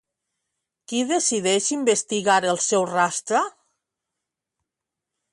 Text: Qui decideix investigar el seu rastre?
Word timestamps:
Qui 0.91 1.01
decideix 1.09 1.67
investigar 1.75 2.37
el 2.53 2.59
seu 2.67 2.85
rastre? 2.93 3.43